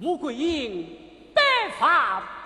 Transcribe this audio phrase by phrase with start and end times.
[0.00, 0.86] 穆桂英，
[1.34, 1.42] 白
[1.78, 2.37] 发。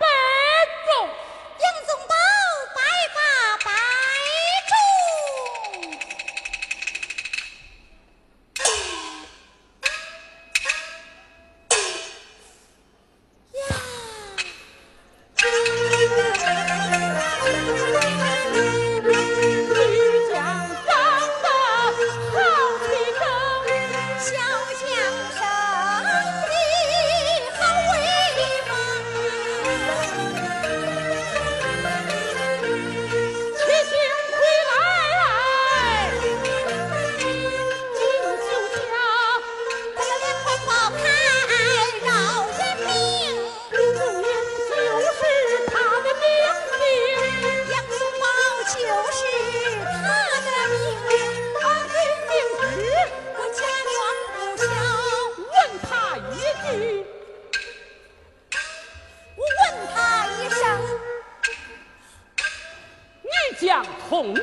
[64.08, 64.42] 孔明，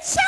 [0.00, 0.20] 求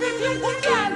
[0.00, 0.89] vivió un mundial.